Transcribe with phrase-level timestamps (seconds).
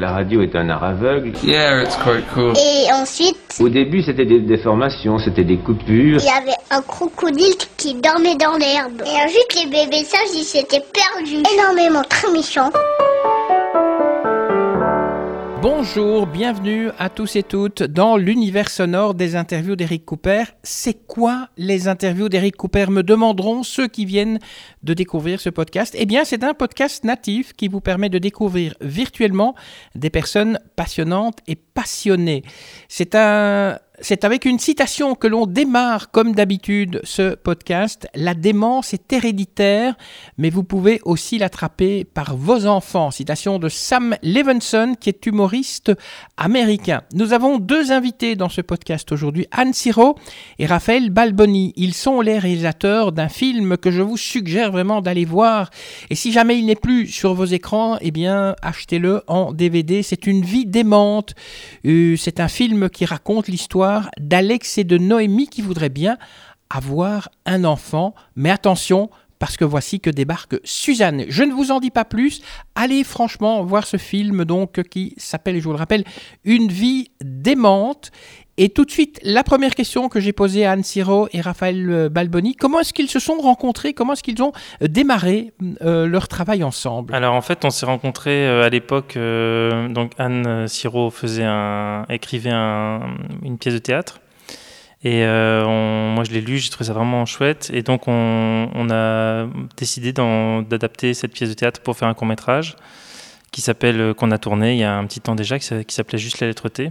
[0.00, 1.32] La radio est un art aveugle.
[1.42, 2.52] Yeah, it's quite cool.
[2.56, 6.20] Et ensuite, Au début, c'était des déformations, c'était des coupures.
[6.20, 9.02] il y avait un crocodile qui dormait dans l'herbe.
[9.04, 11.42] Et ensuite, les bébés sages, ils s'étaient perdus.
[11.52, 12.70] Énormément, très méchants.
[15.70, 20.44] Bonjour, bienvenue à tous et toutes dans l'univers sonore des interviews d'Eric Cooper.
[20.62, 24.38] C'est quoi les interviews d'Eric Cooper me demanderont ceux qui viennent
[24.82, 28.76] de découvrir ce podcast Eh bien, c'est un podcast natif qui vous permet de découvrir
[28.80, 29.54] virtuellement
[29.94, 32.42] des personnes passionnantes et passionnées.
[32.88, 33.14] C'est
[34.00, 38.06] c'est avec une citation que l'on démarre, comme d'habitude, ce podcast.
[38.14, 39.96] La démence est héréditaire,
[40.36, 43.10] mais vous pouvez aussi l'attraper par vos enfants.
[43.10, 45.92] Citation de Sam Levinson, qui est humoriste
[46.36, 47.02] américain.
[47.12, 50.16] Nous avons deux invités dans ce podcast aujourd'hui, Anne Siro
[50.60, 51.72] et Raphaël Balboni.
[51.76, 55.70] Ils sont les réalisateurs d'un film que je vous suggère vraiment d'aller voir.
[56.10, 60.04] Et si jamais il n'est plus sur vos écrans, eh bien, achetez-le en DVD.
[60.04, 61.34] C'est une vie démente.
[61.84, 66.18] Euh, c'est un film qui raconte l'histoire d'Alex et de Noémie qui voudraient bien
[66.70, 68.14] avoir un enfant.
[68.36, 71.24] Mais attention, parce que voici que débarque Suzanne.
[71.28, 72.42] Je ne vous en dis pas plus.
[72.74, 76.04] Allez franchement voir ce film donc qui s'appelle, je vous le rappelle,
[76.44, 78.10] Une vie démente.
[78.60, 82.08] Et tout de suite, la première question que j'ai posée à Anne Siro et Raphaël
[82.10, 83.94] Balboni, comment est-ce qu'ils se sont rencontrés?
[83.94, 87.14] Comment est-ce qu'ils ont démarré euh, leur travail ensemble?
[87.14, 89.16] Alors en fait, on s'est rencontrés euh, à l'époque.
[89.16, 91.46] euh, donc Anne Siro faisait
[92.08, 94.20] écrivait un- une pièce de théâtre.
[95.04, 95.64] Et euh,
[96.12, 97.70] moi, je l'ai lu, j'ai trouvé ça vraiment chouette.
[97.72, 102.26] Et donc, on, on a décidé d'adapter cette pièce de théâtre pour faire un court
[102.26, 102.74] métrage
[103.52, 106.18] qui s'appelle, euh, qu'on a tourné il y a un petit temps déjà, qui s'appelait
[106.18, 106.90] juste la lettre T.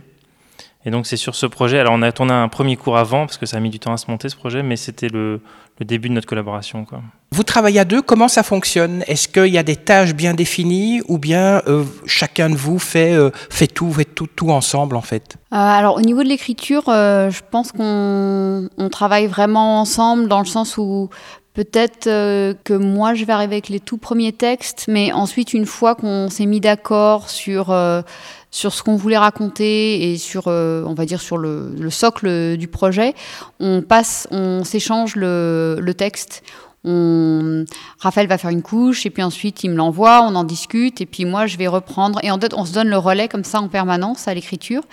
[0.85, 1.79] Et donc, c'est sur ce projet.
[1.79, 3.93] Alors, on a tourné un premier cours avant, parce que ça a mis du temps
[3.93, 5.41] à se monter ce projet, mais c'était le,
[5.79, 6.85] le début de notre collaboration.
[6.85, 7.01] Quoi.
[7.31, 9.03] Vous travaillez à deux, comment ça fonctionne?
[9.07, 13.13] Est-ce qu'il y a des tâches bien définies ou bien euh, chacun de vous fait,
[13.13, 15.35] euh, fait tout, fait tout, tout ensemble en fait?
[15.51, 20.39] Euh, alors au niveau de l'écriture, euh, je pense qu'on on travaille vraiment ensemble dans
[20.39, 21.09] le sens où
[21.57, 25.65] peut-être euh, que moi je vais arriver avec les tout premiers textes, mais ensuite une
[25.65, 28.03] fois qu'on s'est mis d'accord sur euh,
[28.51, 32.57] sur ce qu'on voulait raconter et sur euh, on va dire sur le, le socle
[32.57, 33.15] du projet,
[33.59, 36.43] on passe, on s'échange le, le texte.
[36.83, 37.65] On...
[37.99, 41.05] Raphaël va faire une couche et puis ensuite il me l'envoie, on en discute et
[41.05, 43.59] puis moi je vais reprendre et en fait on se donne le relais comme ça
[43.59, 44.83] en permanence à l'écriture.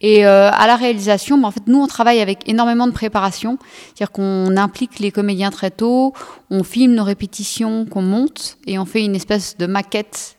[0.00, 3.58] Et euh, à la réalisation, bah, en fait, nous, on travaille avec énormément de préparation.
[3.88, 6.12] C'est-à-dire qu'on implique les comédiens très tôt,
[6.50, 10.36] on filme nos répétitions, qu'on monte, et on fait une espèce de maquette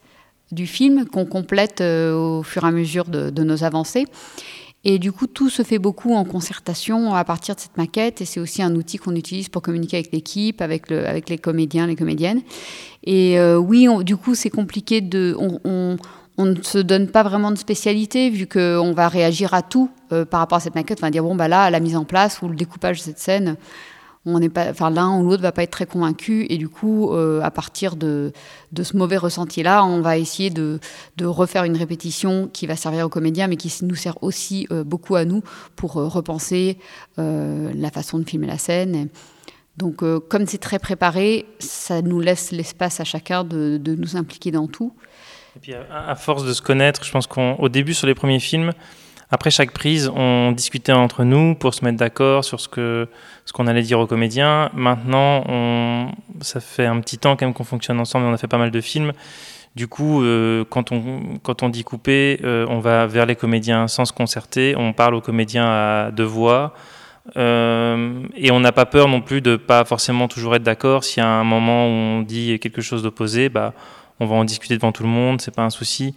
[0.52, 4.06] du film qu'on complète euh, au fur et à mesure de nos avancées.
[4.84, 8.22] Et du coup, tout se fait beaucoup en concertation à partir de cette maquette.
[8.22, 11.38] Et c'est aussi un outil qu'on utilise pour communiquer avec l'équipe, avec, le, avec les
[11.38, 12.42] comédiens, les comédiennes.
[13.04, 15.36] Et euh, oui, du coup, c'est compliqué de.
[16.38, 20.26] On ne se donne pas vraiment de spécialité vu qu'on va réagir à tout euh,
[20.26, 21.00] par rapport à cette maquette.
[21.02, 23.20] On va dire bon bah là la mise en place ou le découpage de cette
[23.20, 23.58] scène,
[24.26, 27.12] on n'est pas, enfin l'un ou l'autre va pas être très convaincu et du coup
[27.12, 28.32] euh, à partir de,
[28.72, 30.80] de ce mauvais ressenti là, on va essayer de,
[31.18, 34.84] de refaire une répétition qui va servir aux comédiens mais qui nous sert aussi euh,
[34.84, 35.42] beaucoup à nous
[35.76, 36.78] pour euh, repenser
[37.18, 39.10] la façon de filmer la scène.
[39.78, 44.50] Donc comme c'est très préparé, ça nous laisse l'espace à chacun de, de nous impliquer
[44.52, 44.94] dans tout.
[45.56, 48.72] Et puis à force de se connaître, je pense qu'au début sur les premiers films,
[49.32, 53.08] après chaque prise, on discutait entre nous pour se mettre d'accord sur ce que
[53.46, 54.70] ce qu'on allait dire aux comédiens.
[54.74, 56.12] Maintenant,
[56.42, 58.26] ça fait un petit temps quand même qu'on fonctionne ensemble.
[58.26, 59.14] On a fait pas mal de films.
[59.76, 63.88] Du coup, euh, quand on quand on dit couper, euh, on va vers les comédiens
[63.88, 64.76] sans se concerter.
[64.78, 66.74] On parle aux comédiens à deux voix.
[67.38, 71.06] Euh, et on n'a pas peur non plus de pas forcément toujours être d'accord.
[71.06, 73.74] S'il y a un moment où on dit quelque chose d'opposé, bah,
[74.20, 76.16] on va en discuter devant tout le monde, c'est pas un souci.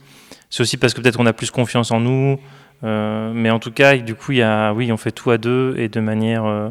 [0.50, 2.40] C'est aussi parce que peut-être on a plus confiance en nous.
[2.84, 5.38] Euh, mais en tout cas, du coup, il y a, oui, on fait tout à
[5.38, 6.68] deux et de manière euh,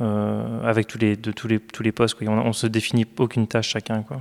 [0.00, 2.14] euh, avec tous les, de tous les, tous les postes.
[2.14, 2.26] Quoi.
[2.28, 4.02] On, on se définit aucune tâche chacun.
[4.02, 4.20] Quoi.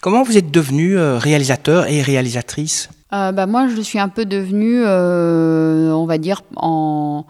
[0.00, 2.90] Comment vous êtes devenus euh, réalisateur et réalisatrice?
[3.12, 7.24] Euh, bah, moi, je suis un peu devenue, euh, on va dire, en,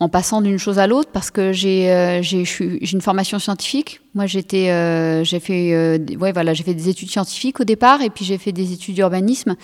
[0.00, 2.22] en passant d'une chose à l'autre, parce que j'ai euh,
[2.92, 4.00] une formation scientifique.
[4.14, 8.08] Moi, j'étais, euh, j'ai fait, euh, ouais, voilà, fait des études scientifiques au départ, et
[8.08, 9.56] puis j'ai fait des études d'urbanisme.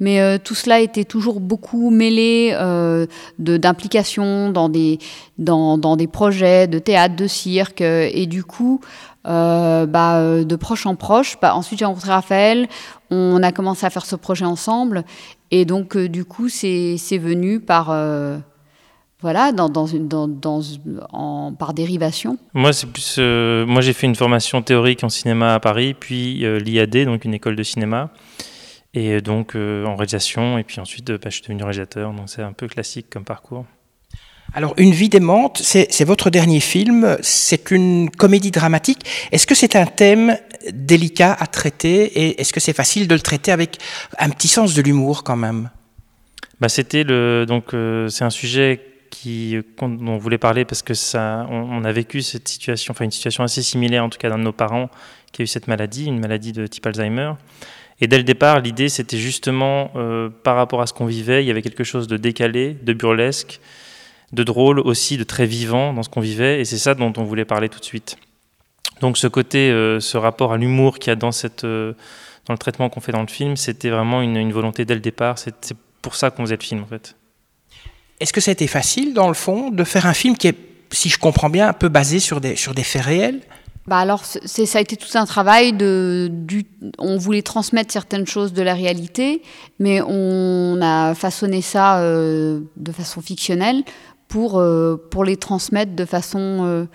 [0.00, 2.52] Mais euh, tout cela était toujours beaucoup mêlé
[3.38, 3.58] de-
[4.50, 4.98] dans des,
[5.36, 8.80] dans, dans des projets de théâtre, de cirque, et du coup.
[9.86, 11.36] bah, de proche en proche.
[11.40, 12.68] Bah, ensuite, j'ai rencontré Raphaël.
[13.10, 15.04] On a commencé à faire ce projet ensemble.
[15.50, 17.90] Et donc, du coup, c'est venu par,
[19.24, 20.60] voilà, dans, dans une, dans, dans,
[21.12, 22.36] en, par dérivation.
[22.52, 23.16] Moi, c'est plus.
[23.18, 27.24] euh, moi, j'ai fait une formation théorique en cinéma à Paris, puis euh, l'IAD, donc
[27.24, 28.10] une école de cinéma.
[28.96, 32.52] Et donc en réalisation, et puis ensuite bah, je suis devenu réalisateur, donc c'est un
[32.52, 33.64] peu classique comme parcours.
[34.52, 39.00] Alors, Une vie d'aimante, c'est votre dernier film, c'est une comédie dramatique.
[39.32, 40.36] Est-ce que c'est un thème
[40.72, 43.78] délicat à traiter et est-ce que c'est facile de le traiter avec
[44.18, 45.70] un petit sens de l'humour quand même?
[46.60, 48.80] Bah, C'était le donc euh, c'est un sujet
[49.80, 53.44] dont on voulait parler parce que ça on, a vécu cette situation, enfin une situation
[53.44, 54.90] assez similaire en tout cas dans nos parents
[55.32, 57.32] qui a eu cette maladie, une maladie de type Alzheimer.
[58.00, 61.46] Et dès le départ, l'idée c'était justement euh, par rapport à ce qu'on vivait, il
[61.46, 63.60] y avait quelque chose de décalé, de burlesque
[64.34, 67.24] de drôle aussi, de très vivant dans ce qu'on vivait, et c'est ça dont on
[67.24, 68.16] voulait parler tout de suite.
[69.00, 71.94] Donc ce côté, euh, ce rapport à l'humour qu'il y a dans, cette, euh,
[72.46, 75.38] dans le traitement qu'on fait dans le film, c'était vraiment une, volonté dès le départ,
[75.38, 77.16] c'est pour ça qu'on faisait le film en fait.
[78.20, 80.56] Est-ce que ça a été facile dans le fond de faire un film qui est,
[80.92, 83.40] si je comprends bien, un peu basé sur des, sur des faits réels?
[83.86, 85.74] Bah alors, ça a été tout un travail
[86.98, 89.42] on voulait transmettre certaines choses de la réalité,
[89.78, 93.84] mais on a façonné ça euh, de façon fictionnelle
[94.28, 96.86] pour, euh, pour les transmettre de façon euh,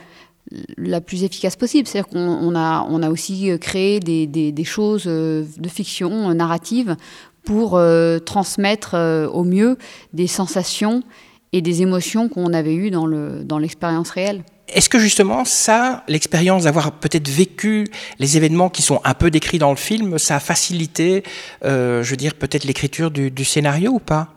[0.78, 1.88] la plus efficace possible.
[1.88, 6.98] C'est-à-dire qu'on a, on a aussi créé des, des, choses euh, de fiction narrative
[7.44, 7.82] pour
[8.26, 8.96] transmettre
[9.34, 9.78] au mieux
[10.14, 11.04] des sensations
[11.52, 14.44] et des émotions qu'on avait eues dans, le, dans l'expérience réelle.
[14.68, 17.88] Est-ce que justement ça, l'expérience d'avoir peut-être vécu
[18.20, 21.24] les événements qui sont un peu décrits dans le film, ça a facilité,
[21.64, 24.30] je veux dire, peut-être l'écriture du, du scénario ou pas?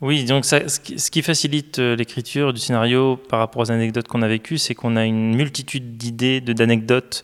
[0.00, 0.80] Oui, donc ça, ce,
[1.10, 4.96] qui, facilite euh, l'écriture du scénario par rapport aux anecdotes qu'on a vécues, c'est qu'on
[4.96, 7.22] a une multitude d'idées, d'anecdotes,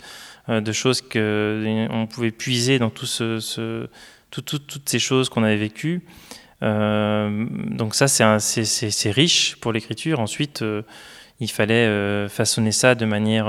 [0.50, 3.88] euh, de choses qu'on euh, pouvait puiser dans tout ce,
[4.30, 6.02] toutes ces choses qu'on avait vécues.
[6.60, 10.20] donc ça, c'est riche pour l'écriture.
[10.20, 10.64] Ensuite,
[11.40, 13.46] il fallait façonner ça de manière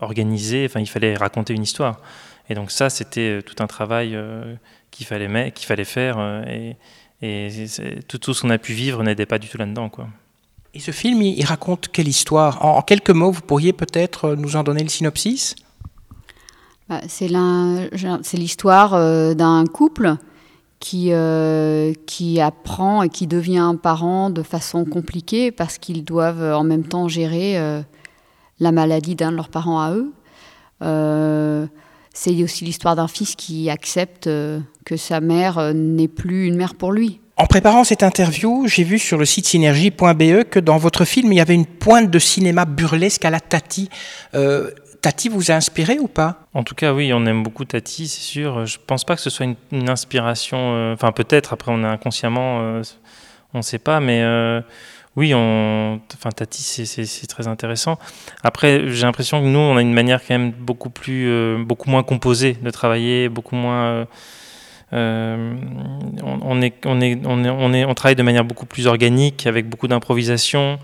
[0.00, 0.66] organisée.
[0.68, 2.00] Enfin, il fallait raconter une histoire.
[2.48, 4.18] Et donc ça, c'était tout un travail
[4.90, 6.18] qu'il fallait, faire.
[6.48, 6.76] et,
[8.08, 9.90] tout, ce qu'on a pu vivre n'aidait pas du tout là-dedans.
[10.74, 12.64] Et ce film, il, raconte quelle histoire?
[12.64, 15.54] En, quelques mots, vous pourriez peut-être euh, nous en donner le synopsis?
[17.08, 20.16] C'est l'histoire euh, d'un couple
[20.80, 26.64] qui, euh, qui apprend et qui devient parent de façon compliquée parce qu'ils doivent en
[26.64, 27.58] même temps gérer
[28.60, 30.12] la maladie d'un de leurs parents à eux.
[32.16, 36.54] C'est aussi l'histoire d'un fils qui accepte euh, que sa mère euh, n'est plus une
[36.54, 37.20] mère pour lui.
[37.36, 41.36] En préparant cette interview, j'ai vu sur le site synergie.be que dans votre film, il
[41.36, 43.88] y avait une pointe de cinéma burlesque à la Tati.
[45.04, 46.46] Euh, Tati vous a inspiré ou pas?
[46.54, 48.66] En tout cas, oui, on aime beaucoup Tati, c'est sûr.
[48.66, 50.92] Je pense pas que ce soit une, inspiration.
[50.92, 51.52] Enfin, peut-être.
[51.52, 52.80] Après, on est inconsciemment,
[53.52, 54.22] on ne sait pas, mais
[55.16, 57.98] oui, on, enfin Tati, c'est très intéressant.
[58.42, 61.88] Après, j'ai l'impression que nous, on a une manière quand même beaucoup plus, euh, beaucoup
[61.88, 63.84] moins composée de travailler, beaucoup moins.
[63.84, 64.04] Euh,
[64.92, 65.54] euh,
[66.22, 69.46] on, est, on, est, on, est, on, est, on travaille de manière beaucoup plus organique,
[69.46, 70.78] avec beaucoup d'improvisation.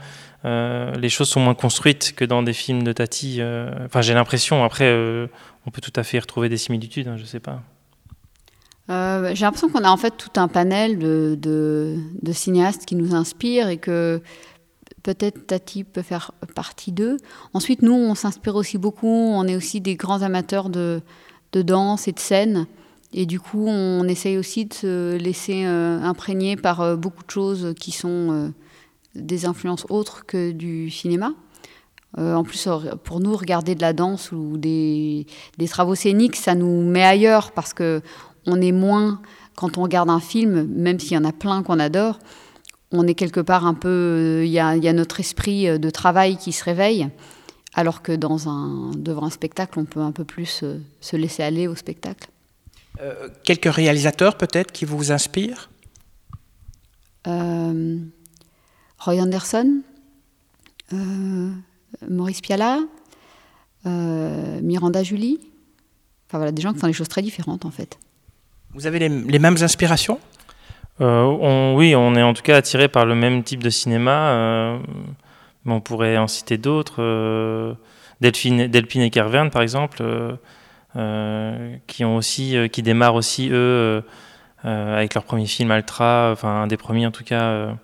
[0.45, 3.41] Les choses sont moins construites que dans des films de Tati.
[3.85, 4.65] Enfin, j'ai l'impression.
[4.65, 4.91] Après,
[5.67, 7.09] on peut tout à fait y retrouver des similitudes.
[7.09, 7.63] Hein, je sais pas.
[8.91, 11.97] Euh, j'ai l'impression qu'on a en fait tout un panel de,
[12.33, 14.21] cinéastes qui nous inspirent et que
[15.03, 17.17] peut-être Tati peut faire partie d'eux.
[17.55, 19.07] Ensuite, nous, on s'inspire aussi beaucoup.
[19.07, 21.03] On est aussi des grands amateurs de,
[21.53, 22.67] danse et de scène.
[23.13, 27.31] Et du coup, on essaye aussi de se laisser euh, imprégner par euh, beaucoup de
[27.31, 28.53] choses qui sont
[29.14, 31.34] des influences autres que du cinéma.
[32.17, 32.69] en plus,
[33.05, 35.26] pour nous, regarder de la danse ou des,
[35.58, 38.02] des, travaux scéniques, ça nous met ailleurs parce que
[38.46, 39.20] on est moins,
[39.56, 42.19] quand on regarde un film, même s'il y en a plein qu'on adore,
[42.93, 46.52] on est quelque part un peu, il y a, notre esprit euh, de travail qui
[46.52, 47.08] se réveille,
[47.74, 51.43] alors que dans un, devant un spectacle, on peut un peu plus euh, se laisser
[51.43, 52.29] aller au spectacle.
[53.00, 55.70] Euh, quelques réalisateurs peut-être qui vous inspirent?
[59.01, 59.83] Roy Anderson,
[62.09, 62.81] Maurice Piala,
[63.85, 65.41] Miranda Julie.
[66.29, 67.99] Enfin voilà, des gens qui font des choses très différentes en fait.
[68.73, 70.21] Vous avez les, mêmes inspirations?
[71.01, 74.31] Euh, Oui, on est en tout cas attiré par le même type de cinéma.
[74.31, 74.79] Euh,
[75.65, 77.03] mais on pourrait en citer d'autres.
[77.03, 77.75] Euh,
[78.21, 80.05] Delphine, Delphine, et Kervern, par exemple,
[81.87, 84.05] qui, ont aussi, qui démarrent aussi, eux,
[84.63, 87.75] avec leur premier film Altra, enfin un des premiers en tout cas,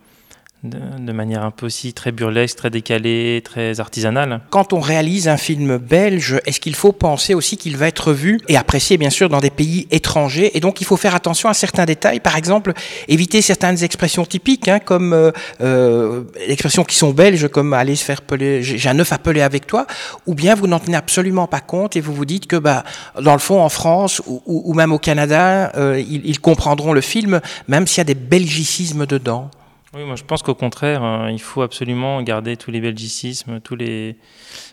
[0.71, 4.41] de, manière un peu aussi très burlesque, très décalée, très artisanale.
[4.51, 8.41] Quand on réalise un film belge, est-ce qu'il faut penser aussi qu'il va être vu
[8.49, 10.57] et apprécié bien sûr dans des pays étrangers?
[10.57, 12.73] Et donc il faut faire attention à certains détails, par exemple
[13.09, 15.31] éviter certaines expressions typiques hein, comme euh,
[15.61, 19.43] euh, expressions qui sont belges comme aller se faire peler, j'ai un œuf à peler
[19.43, 19.87] avec toi,
[20.27, 22.85] ou bien vous n'en tenez absolument pas compte et vous vous dites que bah
[23.21, 27.41] dans le fond en France ou, même au Canada euh, ils, ils comprendront le film
[27.69, 29.51] même s'il y a des belgicismes dedans.
[29.95, 33.77] Oui, moi je pense qu'au contraire, hein, il faut absolument garder tous les belgicismes, tous
[33.77, 34.17] les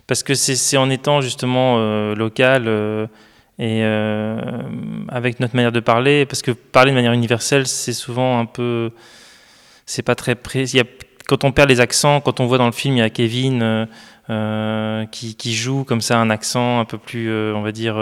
[0.07, 3.05] parce que c'est en étant justement euh, local euh,
[3.59, 4.41] et euh,
[5.09, 8.91] avec notre manière de parler, parce que parler de manière universelle, c'est souvent un peu,
[9.85, 10.81] c'est pas très précis.
[11.27, 13.87] Quand on perd les accents, quand on voit dans le film, il y a Kevin
[15.11, 17.95] qui, qui, joue comme ça un accent un peu plus, on va dire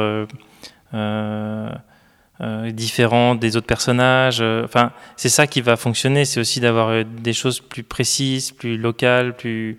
[2.42, 4.40] euh, différent des autres personnages.
[4.42, 6.26] Euh, enfin, c'est ça qui va fonctionner.
[6.26, 9.78] C'est aussi d'avoir euh, des choses plus précises, plus locales, plus.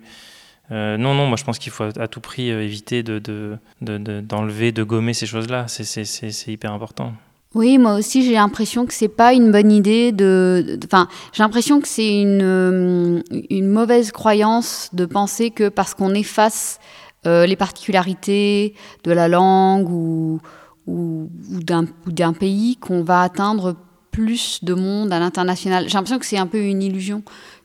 [0.71, 5.13] non, non, moi je pense qu'il faut à, tout prix éviter de, d'enlever, de, gommer
[5.13, 5.65] ces choses-là.
[5.67, 7.11] C'est, hyper important.
[7.53, 10.79] Oui, moi aussi j'ai l'impression que c'est pas une bonne idée de.
[10.85, 16.79] Enfin, j'ai l'impression que c'est une, une mauvaise croyance de penser que parce qu'on efface
[17.25, 20.41] les particularités de la langue ou,
[20.87, 23.75] ou, d'un pays qu'on va atteindre
[24.11, 25.85] plus de monde à l'international.
[25.87, 27.23] J'ai l'impression que c'est un peu une illusion,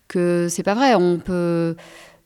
[0.08, 0.94] que c'est pas vrai.
[0.94, 1.76] On peut,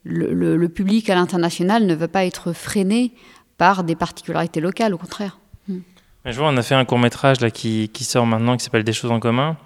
[0.05, 3.13] le, public à l'international ne veut pas être freiné
[3.59, 5.39] par des particularités locales, au contraire.
[5.69, 5.79] Hmm.
[6.25, 8.93] Je vois, on a fait un court métrage là qui, sort maintenant qui s'appelle Des
[8.93, 9.57] choses en commun.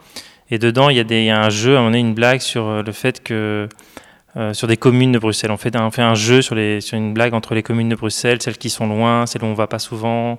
[0.51, 2.93] Et dedans, il y, a des, un jeu, on a une blague sur euh, le
[2.93, 3.69] fait que
[4.37, 5.51] euh, sur des communes de Bruxelles.
[5.51, 8.69] On fait, un jeu sur, sur une blague entre les communes de Bruxelles, celles qui
[8.69, 10.39] sont loin, celles où on va pas souvent,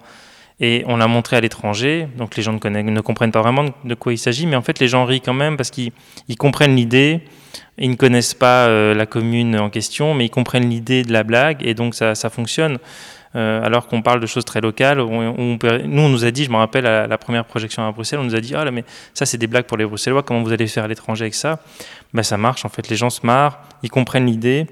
[0.59, 3.93] et on l'a montré à l'étranger, donc les gens ne, ne, comprennent pas vraiment de
[3.93, 5.91] quoi il s'agit, mais en fait les gens rient quand même parce qu'ils
[6.39, 7.21] comprennent l'idée,
[7.77, 11.23] ils ne connaissent pas euh, la commune en question, mais ils comprennent l'idée de la
[11.23, 12.79] blague et donc ça, ça fonctionne.
[13.35, 16.55] Euh, alors qu'on parle de choses très locales, nous on nous a dit, je me
[16.55, 18.83] rappelle à la première projection à Bruxelles, on nous a dit, ah là mais
[19.13, 21.59] ça c'est des blagues pour les Bruxellois, comment vous allez faire à l'étranger avec ça?
[22.13, 24.65] Ben, Ça marche en fait, les gens se marrent, ils comprennent l'idée,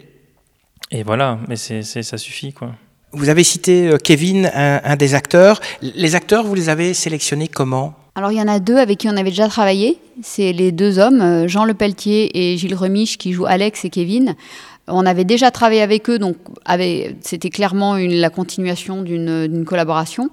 [0.89, 2.71] et voilà, mais c'est ça suffit quoi.
[3.15, 5.61] Vous avez cité euh, Kevin, un, des acteurs.
[5.81, 7.93] Les acteurs, vous les avez sélectionnés comment?
[8.15, 9.97] Alors il y en a deux avec qui on avait déjà travaillé.
[10.21, 14.35] C'est les deux hommes, euh, Jean Lepelletier et Gilles Remiche, qui jouent Alex et Kevin.
[14.87, 16.35] On avait déjà travaillé avec eux, donc
[17.21, 20.29] c'était clairement la continuation d'une collaboration.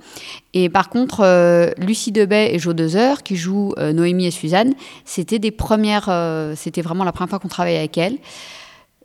[0.52, 4.74] Et par contre, euh, Lucie Debay et Jo Dezer, qui jouent Noémie et Suzanne,
[5.06, 6.10] c'était des premières,
[6.54, 8.18] c'était vraiment la première fois qu'on travaillait avec elles.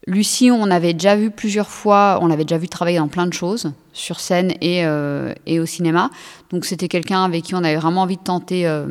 [0.07, 3.33] Lucie, on avait déjà vu plusieurs fois, on l'avait déjà vu travailler dans plein de
[3.33, 6.09] choses, sur scène et, euh, au cinéma.
[6.49, 8.87] Donc c'était quelqu'un avec qui on avait vraiment envie de tenter euh,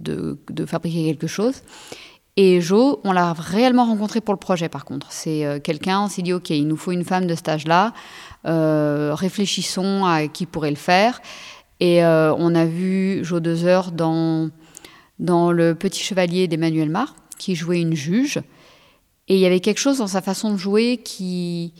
[0.00, 1.62] de, fabriquer quelque chose.
[2.36, 5.10] Et Jo, on l'a réellement rencontré pour le projet par contre.
[5.10, 7.94] C'est euh, quelqu'un, on s'est dit, ok, il nous faut une femme de stage là
[8.44, 11.22] réfléchissons à qui pourrait le faire.
[11.80, 14.50] Et on a vu Jo Dezer dans,
[15.18, 18.40] dans Le Petit Chevalier d'Emmanuel Mar, qui jouait une juge.
[19.28, 21.72] Et il y avait quelque chose dans sa façon de jouer qui,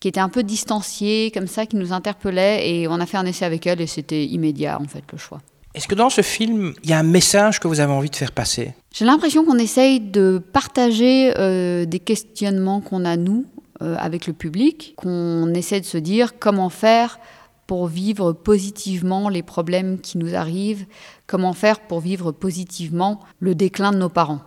[0.00, 2.68] qui était un peu distancié, comme ça, qui nous interpellait.
[2.68, 5.40] Et on a fait un essai avec elle et c'était immédiat, en fait, le choix.
[5.74, 8.16] Est-ce que dans ce film, il y a un message que vous avez envie de
[8.16, 8.74] faire passer?
[8.92, 13.46] J'ai l'impression qu'on essaye de partager euh, des questionnements qu'on a, nous,
[13.80, 17.18] euh, avec le public, qu'on essaie de se dire comment faire
[17.66, 20.84] pour vivre positivement les problèmes qui nous arrivent,
[21.26, 24.40] comment faire pour vivre positivement le déclin de nos parents.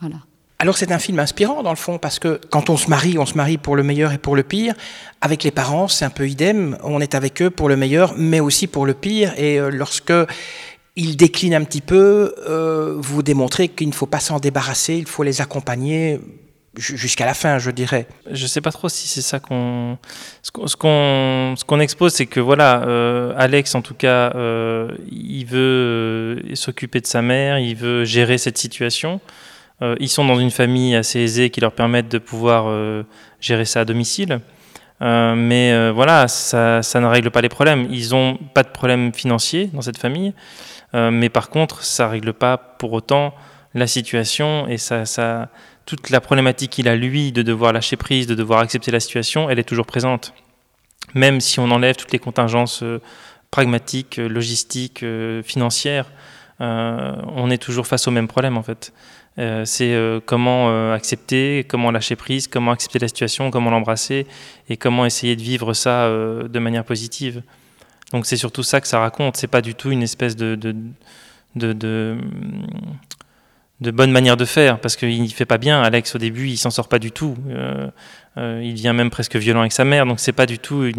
[0.00, 0.16] Voilà.
[0.58, 3.26] Alors c'est un film inspirant dans le fond, parce que quand on se marie, on
[3.26, 4.74] se marie pour le meilleur et pour le pire.
[5.20, 8.40] Avec les parents, c'est un peu idem, on est avec eux pour le meilleur, mais
[8.40, 9.34] aussi pour le pire.
[9.36, 10.14] Et euh, lorsque
[10.96, 15.06] ils déclinent un petit peu, euh, vous démontrez qu'il ne faut pas s'en débarrasser, il
[15.06, 16.20] faut les accompagner
[16.74, 18.06] jusqu'à la fin, je dirais.
[18.30, 19.98] Je ne sais pas trop si c'est ça qu'on...
[20.42, 24.32] Ce qu'on ce qu'on expose, c'est que voilà, euh, Alex, en tout cas,
[25.10, 29.20] il veut s'occuper de sa mère, il veut gérer cette situation.
[29.82, 33.02] Euh, ils sont dans une famille assez aisée qui leur permettent de pouvoir euh,
[33.40, 34.40] gérer ça à domicile.
[35.02, 37.86] Euh, mais voilà, ça, ne règle pas les problèmes.
[37.90, 40.32] Ils n'ont pas de problème financier dans cette famille,
[40.94, 43.34] mais par contre, ça ne règle pas pour autant
[43.74, 44.76] la situation et
[45.84, 49.50] toute la problématique qu'il a lui de devoir lâcher prise, de devoir accepter la situation,
[49.50, 50.32] elle est toujours présente.
[51.12, 52.82] Même si on enlève toutes les contingences
[53.50, 55.04] pragmatiques, logistiques,
[55.44, 56.10] financières,
[56.58, 58.94] on est toujours face au même problème en fait.
[59.38, 64.26] Euh, c'est euh, comment euh, accepter, comment lâcher prise, comment accepter la situation, comment l'embrasser
[64.70, 67.42] et comment essayer de vivre ça de manière positive.
[68.12, 69.36] Donc c'est surtout ça que ça raconte.
[69.36, 70.74] C'est pas du tout une espèce de, de,
[71.54, 72.16] de,
[73.90, 75.82] bonne manière de faire, parce qu'il ne fait pas bien.
[75.82, 77.36] Alex, au début, il s'en sort pas du tout.
[78.36, 80.90] il devient même presque violent avec sa mère, donc c'est pas du tout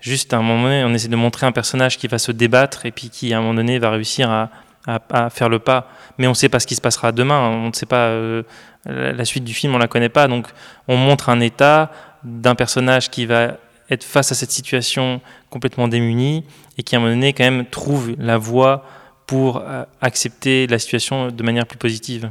[0.00, 2.90] juste un moment donné, on essaie de montrer un personnage qui va se débattre et
[2.90, 4.50] puis qui, à un moment donné, va réussir à,
[4.86, 5.88] à, faire le pas.
[6.18, 7.48] Mais on ne sait pas ce qui se passera demain.
[7.48, 8.42] On ne sait pas euh,
[8.86, 10.28] la suite du film, on la connaît pas.
[10.28, 10.48] Donc
[10.88, 11.90] on montre un état
[12.24, 13.56] d'un personnage qui va
[13.90, 15.20] être face à cette situation
[15.50, 16.44] complètement démuni
[16.78, 18.84] et qui à un moment donné quand même trouve la voie
[19.26, 22.30] pour euh, accepter la situation de manière plus positive.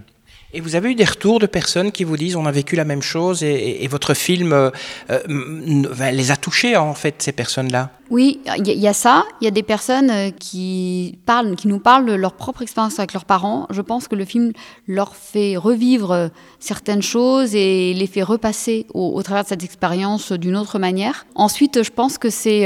[0.54, 2.84] Et vous avez eu des retours de personnes qui vous disent on a vécu la
[2.84, 4.70] même chose et, votre film euh,
[5.10, 7.90] euh, les a touchés en fait ces personnes-là?
[8.10, 9.24] Oui, il y, a ça.
[9.40, 13.00] Il y a des personnes euh, qui parlent, qui nous parlent de leur propre expérience
[13.00, 13.68] avec leurs parents.
[13.70, 14.52] Je pense que le film
[14.86, 16.30] leur fait revivre
[16.60, 21.26] certaines choses et les fait repasser au, travers de cette expérience d'une autre manière.
[21.36, 22.66] Ensuite, je pense que c'est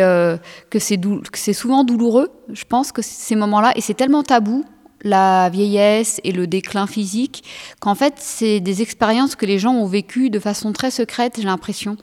[0.71, 2.29] que c'est souvent douloureux.
[2.51, 4.65] Je pense que ces moments-là et c'est tellement tabou
[5.05, 7.43] la vieillesse et le déclin physique,
[7.79, 11.43] qu'en fait, c'est des expériences que les gens ont vécues de façon très secrète, j'ai
[11.43, 11.95] l'impression.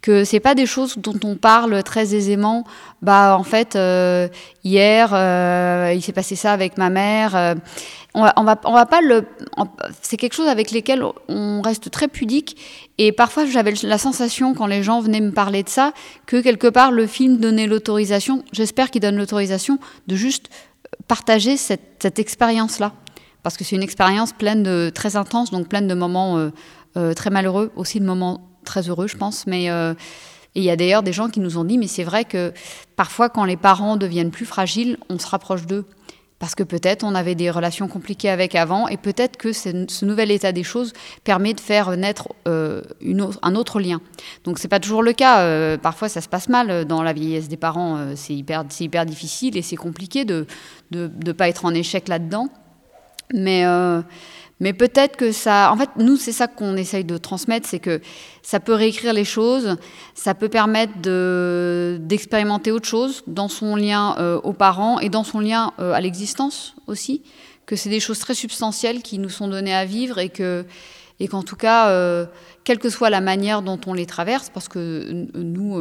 [0.00, 2.64] Que c'est pas des choses dont on parle très aisément.
[3.02, 4.28] Bah, en fait, euh,
[4.62, 7.34] hier, euh, il s'est passé ça avec ma mère.
[7.34, 7.54] Euh,
[8.14, 9.24] on, va, on, va, on va pas le.
[10.00, 12.56] C'est quelque chose avec lesquels on reste très pudique.
[12.98, 15.92] Et parfois, j'avais la sensation, quand les gens venaient me parler de ça,
[16.26, 20.48] que quelque part, le film donnait l'autorisation, j'espère qu'il donne l'autorisation, de juste
[21.08, 22.92] partager cette, expérience-là.
[23.42, 26.50] Parce que c'est une expérience pleine de très intense, donc pleine de moments euh,
[26.96, 29.46] euh, très malheureux, aussi de moments très heureux, je pense.
[29.46, 29.94] Mais euh,
[30.54, 32.52] il y a d'ailleurs des gens qui nous ont dit, mais c'est vrai que
[32.96, 35.86] parfois, quand les parents deviennent plus fragiles, on se rapproche d'eux
[36.38, 40.30] parce que peut-être on avait des relations compliquées avec avant, et peut-être que ce nouvel
[40.30, 40.92] état des choses
[41.24, 42.82] permet de faire naître euh,
[43.42, 44.00] un autre lien.
[44.44, 45.40] Donc c'est pas toujours le cas.
[45.40, 47.96] Euh, parfois ça se passe mal dans la vieillesse des parents.
[47.96, 50.46] Euh, c'est hyper, hyper difficile et c'est compliqué de
[50.92, 52.48] ne pas être en échec là-dedans.
[53.34, 53.64] Mais
[54.58, 55.70] mais peut-être que ça.
[55.70, 58.00] En fait, nous, c'est ça qu'on essaye de transmettre c'est que
[58.42, 59.76] ça peut réécrire les choses,
[60.14, 60.94] ça peut permettre
[61.98, 66.00] d'expérimenter autre chose dans son lien euh, aux parents et dans son lien euh, à
[66.00, 67.22] l'existence aussi.
[67.66, 70.30] Que c'est des choses très substantielles qui nous sont données à vivre et
[71.18, 72.26] et qu'en tout cas, euh,
[72.64, 75.75] quelle que soit la manière dont on les traverse, parce que nous,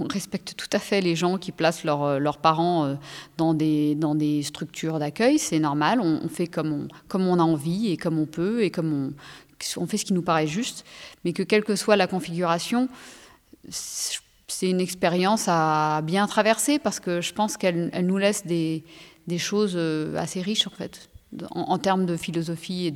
[0.00, 2.96] on respecte tout à fait les gens qui placent euh, leurs parents
[3.36, 7.96] dans, des, dans des structures d'accueil, c'est normal, on, fait comme on, a envie et
[7.96, 9.12] comme on peut et comme
[9.76, 10.84] on, fait ce qui nous paraît juste,
[11.24, 12.88] mais que quelle que soit la configuration,
[13.68, 18.84] c'est une expérience à bien traverser parce que je pense qu'elle nous laisse des,
[19.38, 19.76] choses
[20.16, 21.10] assez riches en fait,
[21.50, 22.86] en, termes de philosophie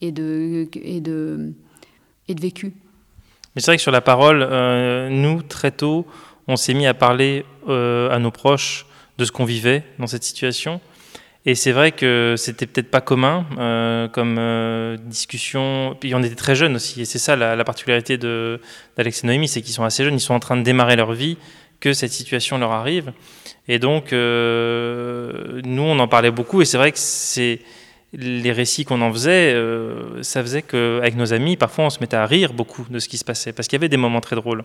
[0.00, 1.54] et de
[2.28, 2.74] vécu.
[3.54, 6.06] Mais c'est vrai que sur la parole, euh, nous, très tôt,
[6.46, 8.86] on s'est mis à parler euh, à nos proches
[9.18, 10.80] de ce qu'on vivait dans cette situation.
[11.46, 14.38] Et c'est vrai que c'était peut-être pas commun euh, comme
[15.06, 15.96] discussion.
[15.98, 17.00] Puis on était très jeunes aussi.
[17.00, 20.34] Et c'est ça la, particularité d'Alex et Noémie, c'est qu'ils sont assez jeunes, ils sont
[20.34, 21.38] en train de démarrer leur vie,
[21.80, 23.12] que cette situation leur arrive.
[23.68, 24.18] Et donc, nous,
[25.82, 26.60] on en parlait beaucoup.
[26.60, 27.60] Et c'est vrai que c'est
[28.12, 32.16] les récits qu'on en faisait, euh, ça faisait qu'avec nos amis, parfois on se mettait
[32.16, 34.36] à rire beaucoup de ce qui se passait, parce qu'il y avait des moments très
[34.36, 34.64] drôles.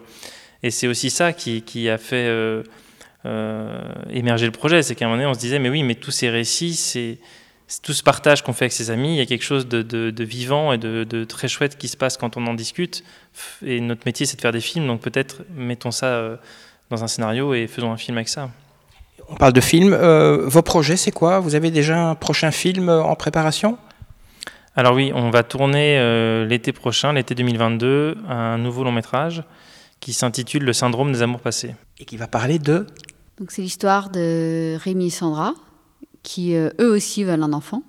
[0.64, 2.64] Et c'est aussi ça qui, a fait euh,
[3.26, 5.96] euh, émerger le projet, c'est qu'à un moment donné on se disait, mais oui, mais
[5.96, 7.20] tous ces récits, c'est
[7.84, 10.74] tout ce partage qu'on fait avec ses amis, il y a quelque chose de, vivant
[10.74, 13.04] et de, de, très chouette qui se passe quand on en discute.
[13.64, 16.40] Et notre métier, c'est de faire des films, donc peut-être mettons ça
[16.92, 18.52] dans un scénario et faisons un film avec ça.
[19.28, 19.94] On parle de films.
[19.94, 21.40] Euh, vos projets, c'est quoi?
[21.40, 23.78] Vous avez déjà un prochain film euh, en préparation?
[24.76, 29.44] Alors oui, on va tourner euh, l'été prochain, l'été 2022, un nouveau long métrage
[30.00, 31.76] qui s'intitule Le syndrome des amours passés.
[31.98, 32.86] Et qui va parler de?
[33.40, 35.54] Donc c'est l'histoire de Rémi et Sandra,
[36.22, 37.82] qui eux aussi veulent un enfant.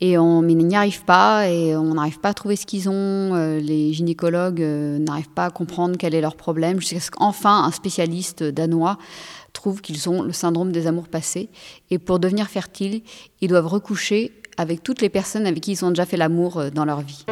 [0.00, 3.34] Et on n'y arrive pas, et on n'arrive pas à trouver ce qu'ils ont.
[3.34, 8.42] les gynécologues n'arrivent pas à comprendre quel est leur problème, jusqu'à ce qu'enfin un spécialiste
[8.44, 8.98] danois
[9.56, 11.48] trouvent qu'ils ont le syndrome des amours passés.
[11.90, 13.02] Et pour devenir fertiles,
[13.40, 16.70] ils doivent recoucher avec toutes les personnes avec qui ils ont déjà fait l'amour euh,
[16.70, 17.24] dans leur vie.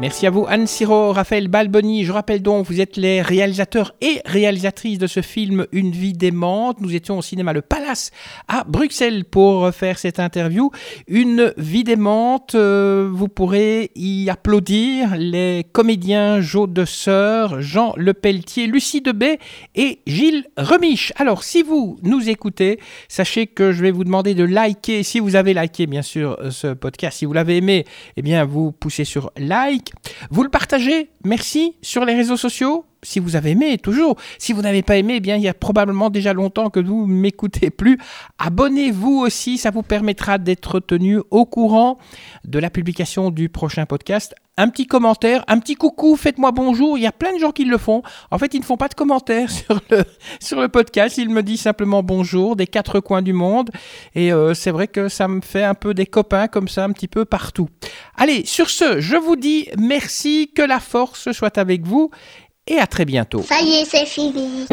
[0.00, 2.04] Merci à vous Anne Siro, Raphaël Balboni.
[2.04, 6.80] Je rappelle donc, vous êtes les réalisateurs et réalisatrices de ce film Une vie démente.
[6.80, 8.10] Nous étions au cinéma Le Palace
[8.48, 10.70] à Bruxelles pour faire cette interview.
[11.06, 18.68] Une vie démente, euh, vous pourrez y applaudir les comédiens Jo de Sœur, Jean Lepelletier,
[18.68, 19.38] Lucie Debay
[19.74, 21.12] et Gilles Remiche.
[21.16, 25.36] Alors, si vous nous écoutez, sachez que je vais vous demander de liker, si vous
[25.36, 27.84] avez liké bien sûr ce podcast, si vous l'avez aimé,
[28.16, 29.89] eh bien vous poussez sur like
[30.30, 34.16] vous le partagez, merci, sur les réseaux sociaux si vous avez aimé, toujours.
[34.38, 37.06] Si vous n'avez pas aimé, eh bien, il y a probablement déjà longtemps que vous
[37.06, 37.98] m'écoutez plus.
[38.38, 41.98] Abonnez-vous aussi, ça vous permettra d'être tenu au courant
[42.44, 44.34] de la publication du prochain podcast.
[44.56, 46.98] Un petit commentaire, un petit coucou, faites-moi bonjour.
[46.98, 48.02] Il y a plein de gens qui le font.
[48.30, 50.04] En fait, ils ne font pas de commentaires sur le,
[50.38, 51.16] sur le podcast.
[51.16, 53.70] Ils me disent simplement bonjour des quatre coins du monde.
[54.14, 56.92] Et euh, c'est vrai que ça me fait un peu des copains comme ça, un
[56.92, 57.70] petit peu partout.
[58.16, 62.10] Allez, sur ce, je vous dis merci, que la force soit avec vous
[62.70, 63.42] et à très bientôt.
[63.42, 64.66] Ça y est, c'est fini.